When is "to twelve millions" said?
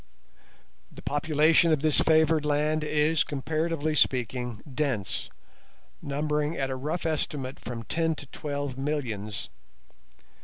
8.15-9.49